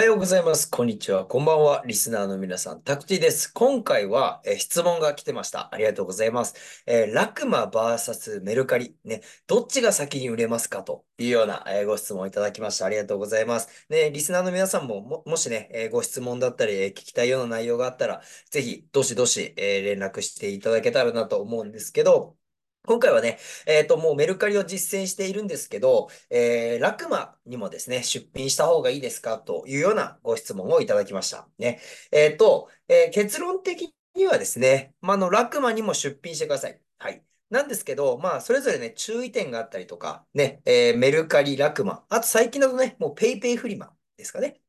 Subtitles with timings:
[0.00, 0.70] はようございます。
[0.70, 1.26] こんにちは。
[1.26, 1.82] こんばんは。
[1.84, 3.52] リスナーの皆さん、タクティです。
[3.52, 5.68] 今回は、え質問が来てました。
[5.74, 6.54] ありがとうございます。
[6.86, 8.96] えーラクマ VS メルカリ。
[9.04, 12.86] ね、どっちが先に売れますかというような、えーご質問をいただきました。
[12.86, 13.68] ありがとうございます。
[13.90, 22.39] ね、リスナーの皆さんも、も、もしね、えーご質問だったり、え聞きたいような内容があったら、ぜひ、どしどし、え連絡していただけたらなと思うんですけど、
[22.86, 31.48] 今回はね、えっと、もうメルカリを実践しているんですけど、えーラクマにもですね、出品した方がいいですかというようなご質問をいただきました。
[31.58, 31.80] ね。
[32.10, 36.80] えっと、えー結論的にはですね、まあ、の、ラクマにも出品してください。
[36.98, 37.22] はい。
[37.50, 44.60] なんですけど、まあ、それぞれね、注意点があったりとか、ね、えーメルカリ、ラクマ、あと最近だとね、もうペイペイフリマですかね。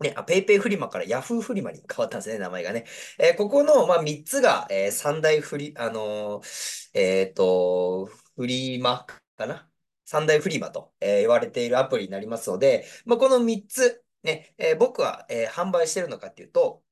[0.00, 2.84] ね、あ、ペイペイフリマからヤフーフリマに変わったんですね、名前がね。
[3.18, 9.70] えーここの、まあ、3つが、えー三大フリ、あのーえっと、フリマかな？
[10.04, 16.82] 三大フリマと、え言われているアプリになりますので、まあ、この3つ、ね、え僕は、え販売してるのかっていうと、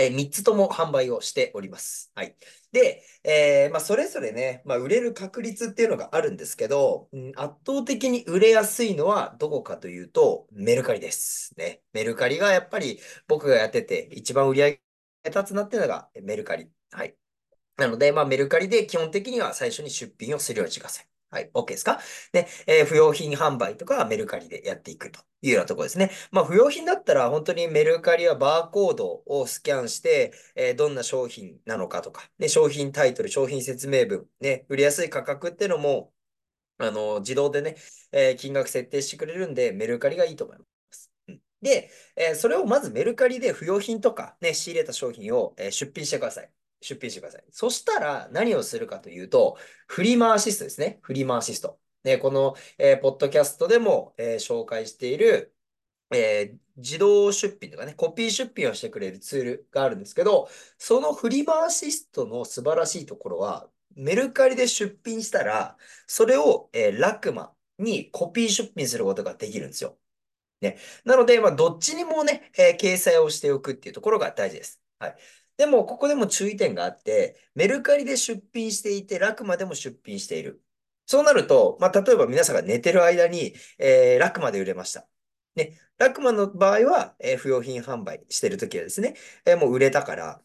[0.00, 2.10] えー3つとも販売をしております。
[2.14, 2.36] はい。
[2.72, 11.54] で、えーまあ、それぞれね、まあ、売れる確率っていうのがあるんですけど、うん圧倒的に売れやすいのはどこかというと、メルカリです。
[11.58, 11.82] ね。
[11.92, 14.80] メルカリがやっぱり僕がやってて一番売り上げ
[15.30, 16.70] 立つなっていうのがメルカリ。
[16.92, 17.16] はい。
[17.76, 21.08] なので、まあ、メルカリで基本的には最初に出品をするようにしてください。
[21.30, 21.50] はい。
[21.54, 22.00] OK ですか？
[22.32, 26.10] で、えー不用品販売とかはメルカリでやっていくというようなところですね。
[26.32, 36.12] まあ、不用品だったら本当にメルカリはバーコードをスキャンして、えーどんな商品なのかとか、ね、商品タイトル、商品説明文、ね、売りやすい価格っていうのも、
[36.78, 37.76] あの、自動でね、
[38.12, 41.12] えー金額設定してくれるんで、メルカリがいいと思います。
[41.28, 46.50] うんで、えそれをまずメルカリで不用品とか、ね、仕入れた商品を、え出品してください。
[46.80, 47.44] 出品してください。
[47.50, 50.98] そしたら何をするかというと、フリマアシストですね。
[51.02, 51.78] フリマアシスト。
[52.04, 55.54] ね、この、えーポッドキャストでも、えー紹介している、
[56.12, 60.48] えー自動出品とかね、コピー出品をしてくれるツールがあるんですけど、
[60.78, 65.76] そのフリマアシストの素晴らしいところは、メルカリで出品したら、
[66.06, 69.98] それを、えラクマにコピー出品することができるんですよ。
[70.60, 70.78] ね。
[71.04, 74.80] なので、まあ、どっちにもね、え掲載をしておくっていうところが大事です。
[74.98, 75.16] はい。
[75.60, 80.64] でも、ここでも注意点があって、メルカリで出品していて、ラクマでも出品している。
[81.06, 85.06] そうなると、まあ、例えば皆さんが寝てる間に、えーラクマで売れました。
[85.56, 85.78] ね。
[85.98, 90.42] ラクマの場合は、えー不用品販売してるときはですね、えーもう売れたから、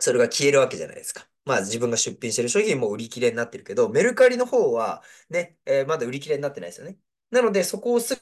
[0.00, 1.28] それが消えるわけじゃないですか。
[1.44, 6.98] まあ自分が出品してる商品も売り切れになってるけど、メルカリの方はね、えーまだ売り切れになってないですよね。
[7.30, 8.20] なので、そこをす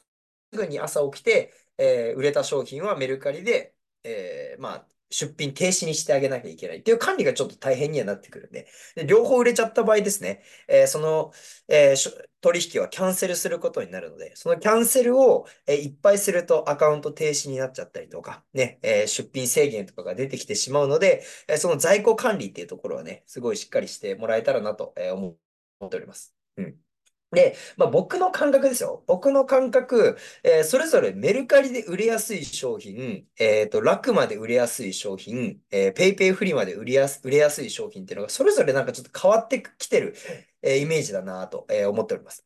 [0.51, 11.31] ぐに朝起きて、えー売れた商品はメルカリで、えーまあ、出品停止にしてあげなきゃいけないっていう管理がちょっと大変にはなってくるんで、で両方売れちゃった場合ですね、えーその、
[11.67, 25.37] えー取引はキャンセルすることになるので、そのキャンセルを、えーいっぱいするとアカウント停止になっちゃったりとか、ね、えー出品制限とかが出てきてしまうので、えーその在庫管理っていうところはね、すごいしっかりしてもらえたらなとえー思
[25.85, 26.35] っております。
[26.57, 26.86] うん。
[27.31, 29.03] で、まあ、僕の感覚ですよ。
[29.05, 40.15] 僕の感覚、えーそれぞれメルカリで売れやすい商品、えっと、ラクマで売れやすい商品、えー、ペイペイフリマで売りやす、売れやすい商品っていうのが、それぞれなんかちょっと変わってきてる、
[40.61, 42.45] えーイメージだなと、えー思っております。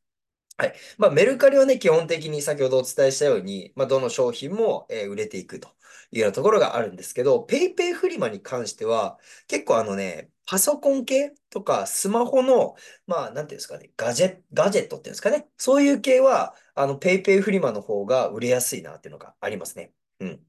[0.58, 0.76] はい。
[1.00, 5.70] まあ、メルカリはね、基本的に先ほどお伝えしたように、まあ、どの商品も、えー売れていくと
[6.12, 12.76] いうようなところがあるんですけど、ペイペイフリマに関しては、結構あのね、パソコン系とかスマホの、
[13.08, 15.48] まあ、なんていうんですかね、ガジェ、ガジェットっていうんですかね。
[15.58, 19.94] そういう系は、あの、ペイペイフリマの方が売れやすいなっていうのがありますね。
[20.20, 20.46] うん。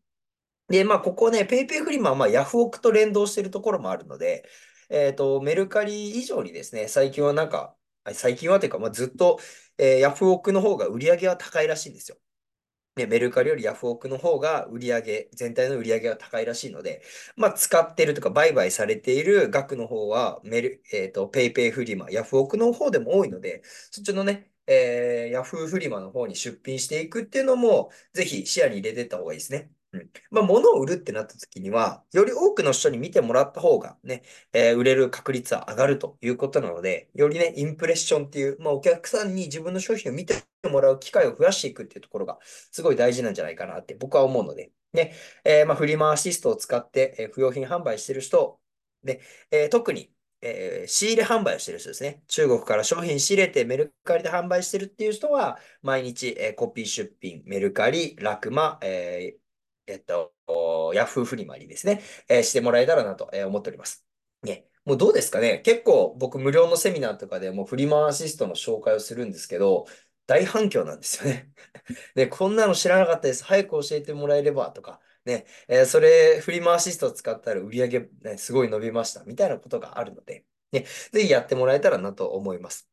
[0.69, 4.49] で、まあ、ここね、ペイペイフリマは、まあ、ヤフオクと連動しているところもあるので、
[4.89, 7.77] えっと、メルカリ以上にですね、最近はなんか、
[8.15, 9.39] 最近はというか、まあ、ずっと、
[9.79, 12.19] えーヤフオクの方が売り上げは高いらしいんですよ。
[12.97, 17.03] ね、メルカリよりヤフオクの方が売り上げ、全体の売り上げが高いらしいので、
[17.37, 29.71] まあ、使ってるとか売買されている額の方はメル、えっと、ペイペイフリマ、ヤフオクの方でも多いので、そっちのね、えーヤフーフリマの方に出品していくっていうのも、ぜひ視野に入れていった方がいいですね。
[29.93, 30.11] うん。
[30.31, 34.23] まあ、物を売るってなった時には、より多くの人に見てもらった方がね、
[34.53, 40.35] えー売れる確率は上がるということなので、よりね、インプレッションっていう、まあ、お客さんに自分の商品を見て
[40.71, 48.61] もらう機会を増やしていくっていうところが、すごい大事なんじゃないかなって僕は思うので、ね、えーまあ、フリマアシストを使って、えー不用品販売してる人、
[49.05, 52.23] で、えー特に、えー仕入れ販売をしてる人ですね。
[52.29, 59.42] 中国から商品仕入れてメルカリで販売してるっていう人は、毎日、えーコピー出品、メルカリ、ラクマ、えー
[59.87, 60.33] えっと、
[60.95, 64.05] ヤフーフリマにですね、えーしてもらえたらなと思っております。
[64.43, 69.87] ね、もうどうですかね結構僕無料のセミナーとかでもフリマアシストの紹介をするんですけど、
[70.27, 71.53] 大反響なんですよね。
[72.15, 73.45] で、 こんなの知らなかったです。
[73.45, 82.92] 早く教えてもらえればとか、ね、えーそれ、フリマアシストを使ったら売り上げ、ね、すごい伸びましたみたいなことがあるので、ね、ぜひやってもらえたらなと思います。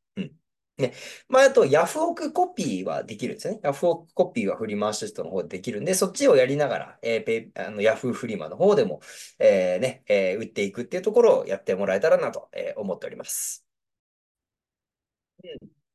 [0.80, 0.94] ね。
[1.28, 3.60] まあ、あと、ヤフオクコピーはできるんですよね。
[3.64, 9.02] ヤフオクコピーはフリマアシストの方でできるんで、そっちをやりながら、えーペ、あの、ヤフーフリマの方でも、
[9.40, 13.66] えーね、えー売っていくっていうところをやってもらえたらなと、えー思っております。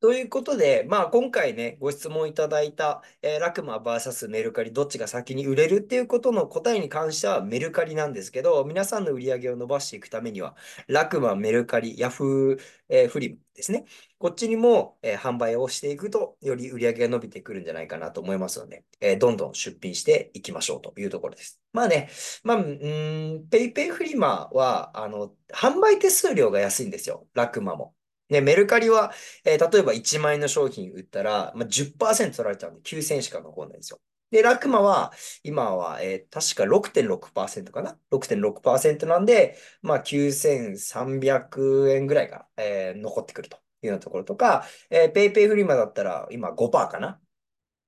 [0.05, 10.56] ということで、まあ、今回ね、ご質問いただいた、えーラクマ VS メルカリ、どっちが先に売れるっていうことの答えに関してはメルカリなんですけど、皆さんの売り上げを伸ばしていくためには、
[10.89, 13.87] ラクマ、メルカリ、ヤフー、えーフリマですね。
[14.19, 21.62] こっちにも、えー販売をしていくと、より売り上げが伸びてくるんじゃないかなと思いますので、えーどんどん出品していきましょうというところです。
[21.73, 22.11] まあね、
[22.43, 27.27] まあ、うーん、ペイペイフリマは、あの、販売手数料が安いんですよ。
[27.33, 27.95] ラクマも。
[28.29, 29.12] で、メルカリは、
[29.44, 34.00] えー例えば1万円の商品売ったら、まあ、10%取られちゃうんで9000円しか残らないんですよ。
[34.31, 35.12] で、ラクマは、
[35.43, 47.21] 今は、えー確か6.6%かな ?6.6% なんで、まあ、9300円ぐらいが、えー残ってくるというようなところとか、えー、ペイペイフリマだったら、今5%かな？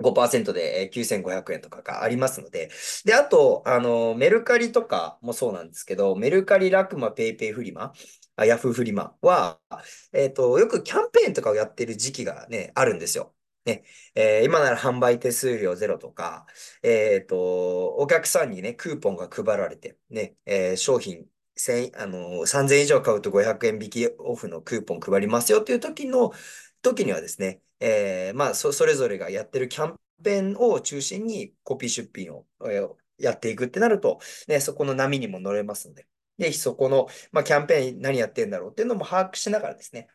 [0.03, 2.71] 5%で9500円とかがありますので、
[3.05, 7.93] で、あと、あの、メルカリとかもそうなんですけど、メルカリ、ラクマ、ペイペイフリマ、
[8.45, 9.59] ヤフーフリマは、
[10.13, 13.35] えっと、よくキャンペーンとかをやってる時期がね、あるんですよ。
[13.65, 13.85] ね、
[14.15, 16.47] えー今なら販売手数料ゼロとか、
[16.83, 21.27] えっと、お客さんにね、クーポンが配られて、ね、えー商品、
[21.57, 26.33] 千あの、3000以上買うと500円引きオフのクーポン配りますよっていう時の、
[26.87, 32.47] 時にはですね、えーまあ、そ、それぞれがやってるキャンペーンを中心にコピー出品を、
[33.19, 36.07] やっていくってなると、ね、そこの波にも乗れますので、
[36.39, 40.09] ぜひそこの、まあ、キャンペーン何やってんだろうっていうのも把握しながらですね、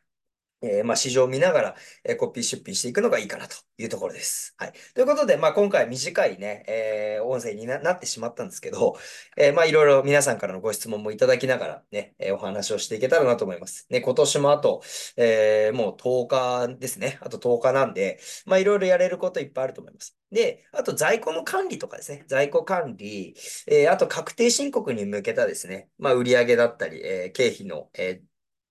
[0.61, 4.53] えーまあ、市場を見ながら、えーコピー出品していくのがいいかなというところです。
[4.57, 4.73] はい。
[4.93, 8.95] ということで、まあ、今回短いね、えー音声にな、ってしまったんですけど、
[9.37, 13.87] えまあ、いろいろ皆さんからのご質問もいただきながらね、えお話をしていけたらなと思います。
[13.89, 14.81] ね、今年もあと、
[15.17, 17.17] えーもう10日ですね。
[17.21, 20.17] あと10日なんで、まあ、いろいろやれることいっぱいあると思います。
[20.31, 22.23] で、あと在庫の管理とかですね。
[22.27, 23.35] 在庫管理、
[23.67, 28.21] えあと確定申告に向けたですね、まあ、売上だったり、え経費の、え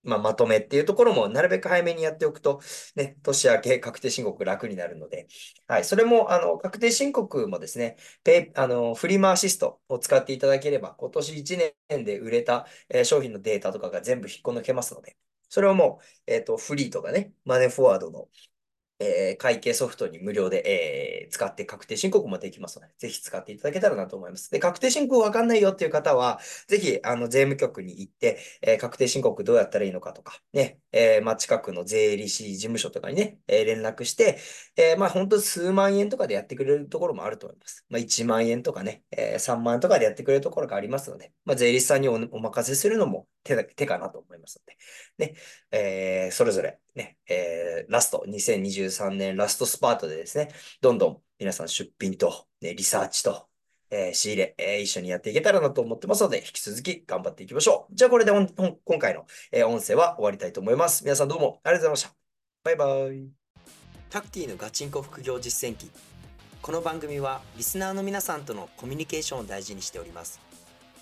[0.03, 2.61] まあ、まとめっていうところもなるべく早めにやっておくと、
[2.95, 5.27] ね、年明け確定申告楽になるので、
[5.67, 11.57] はい、それも、あの、確定申告もですね、ペ、あの、フリマアシストを使っていただければ、今年1
[11.89, 15.17] 年で売れた、えー商品のデータとかが全部引っこ抜けますので、
[15.49, 18.27] それをもう、えっと、フリーとかね、マネーフォワードの、
[19.01, 20.63] えー会計ソフトに無料で、
[21.25, 24.51] えー使って確定申告もできますので、ぜひ使っていただけたらなと思います。
[24.51, 34.39] で、確定申告わかんないよっていう方は、ぜひ、あの、税務局に行って、えー確定申告どうやったらいいのかとか、ね、えまあ、近くの税理士事務所とかにね、え連絡して、
[34.75, 37.85] えまあ、本当数万円とかでやってくれるところもあると思います。
[37.89, 44.61] まあ、1万円とかね、え3万円とかでやってくれるところがありますので、まあ、税理士さんにお、お任せするのも手だ、手かなと思います
[45.19, 45.35] ので、ね、
[45.71, 50.49] えーそれぞれ、ね、えーラスト、2023年ラストスパートでですね、
[50.81, 53.47] どんどん皆さん出品と、ね、リサーチと、
[53.89, 57.95] えー仕入れ、えー一緒にやっていけたらなと思ってますので、引き続き頑張っていきましょう。
[57.95, 61.03] じゃあこれで今回の、えー音声は終わりたいと思います。
[61.03, 62.21] 皆さんどうもありがとうございました。
[62.63, 63.41] バイバイ。
[64.11, 65.89] タクティのガチンコ副業実践記
[66.61, 70.50] この番組はリスナーの皆さんとのコミュニケーションを大事にしております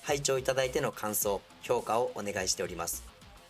[0.09, 3.03] 拝聴いただいての感想評価をお願いしております。